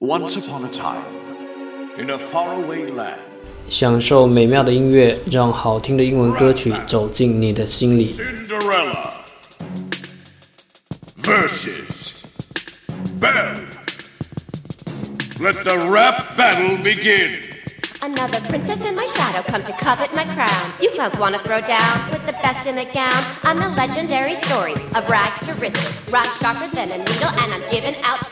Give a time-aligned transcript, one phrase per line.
[0.00, 1.02] Once upon a time,
[1.98, 3.18] in a faraway land,
[3.68, 8.14] 享受美妙的音乐，让好听的英文歌曲走进你的心里。
[8.14, 9.14] Cinderella
[11.22, 12.22] versus
[13.18, 13.64] Belle.
[15.40, 17.40] Let the rap battle begin.
[18.02, 20.70] Another princess in my shadow come to covet my crown.
[20.80, 23.24] You clowns wanna throw down with the best in a gown.
[23.42, 25.96] I'm the legendary story of rags to riches.
[26.12, 28.24] Rhyme sharper than a needle, and I'm giving out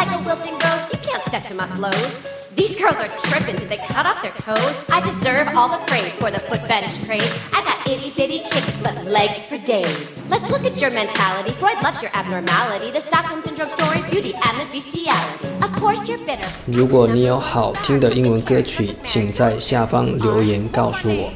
[0.00, 2.32] Like a wilting rose, you can't step to my flows.
[2.54, 4.76] These girls are tripping, did they cut off their toes?
[4.90, 7.22] I deserve all the praise for the foot fetish craze.
[7.52, 10.26] I got itty bitty kicks, but legs for days.
[10.30, 11.50] Let's look at your mentality.
[11.60, 12.90] Freud loves your abnormality.
[12.90, 15.48] The Stockholm Syndrome story, beauty and the bestiality.
[15.62, 16.48] Of course you're bitter.
[16.66, 21.30] 如果你有好听的英文歌曲，请在下方留言告诉我。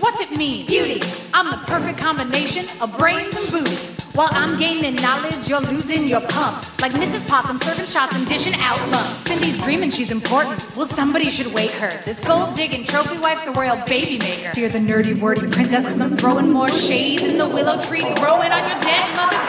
[0.00, 0.66] What's it mean?
[0.66, 1.02] Beauty.
[1.32, 3.76] I'm the perfect combination of brains and booty.
[4.13, 6.81] While I'm gaining knowledge, you're losing your pumps.
[6.81, 7.25] Like Mrs.
[7.29, 9.19] Potts I'm serving shots and dishing out lumps.
[9.19, 10.75] Cindy's dreaming she's important.
[10.75, 11.89] Well, somebody should wake her.
[12.03, 14.53] This gold digging trophy wife's the royal baby maker.
[14.53, 18.51] Fear the nerdy wordy princess, cause I'm throwing more shade than the willow tree growing
[18.51, 19.40] on your dead mother's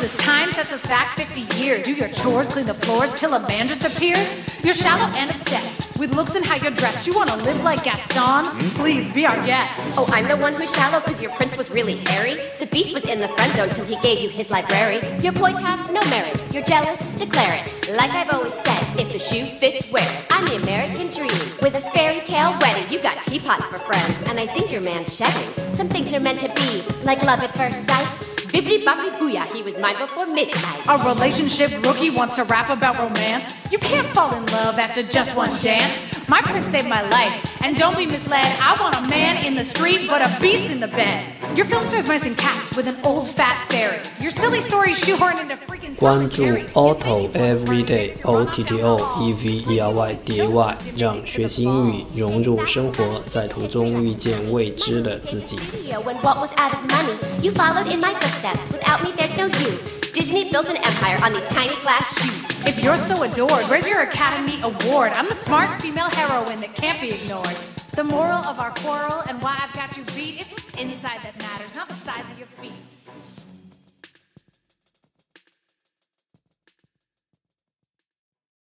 [0.00, 1.84] tale is old as time, sets us back 50 years.
[1.84, 4.64] Do your chores, clean the floors till a man just appears.
[4.64, 7.06] You're shallow and obsessed with looks and how you're dressed.
[7.06, 8.46] You wanna live like Gaston?
[8.76, 9.94] Please be our guest.
[9.96, 12.34] Oh, I'm the one who's shallow because your prince was really hairy.
[12.58, 15.00] The beast was in the friend zone till he gave you his library.
[15.20, 16.42] Your boys have no merit.
[16.52, 16.98] You're jealous?
[17.18, 17.96] Declare it.
[17.96, 20.26] Like I've always said, if the shoe fits, wear it.
[20.30, 22.90] I'm the American dream with a fairy tale wedding.
[22.90, 25.74] You got teapots for friends, and I think your man's shedding.
[25.74, 28.29] Some things are meant to be, like love at first sight.
[28.52, 30.82] Bibbidi bobbidi booyah, he was mine before midnight.
[30.88, 33.54] A relationship rookie wants to rap about romance.
[33.70, 36.09] You can't fall in love after just one dance.
[36.30, 37.60] My prince saved my life.
[37.64, 40.78] And don't be misled, I want a man in the street, but a beast in
[40.78, 41.34] the bed.
[41.56, 43.98] Your film stars mice and cats with an old fat fairy.
[44.20, 45.96] Your silly story shoehorned into freaking.
[45.96, 50.46] 关注 Otto Every Day O T T O E V E R Y D A
[50.46, 55.58] Y，让学习英语融入生活，在途中遇见未知的自己。
[55.90, 58.70] When Walt was out of money, you followed in my footsteps.
[58.70, 59.99] Without me, there's no you.
[60.12, 62.66] Disney built an empire on these tiny glass shoes.
[62.66, 65.12] If you're so adored, where's your Academy Award?
[65.14, 67.56] I'm the smart female heroine that can't be ignored.
[67.92, 71.29] The moral of our quarrel and why I've got you beat is what's inside.